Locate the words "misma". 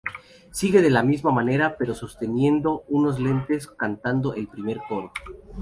1.03-1.29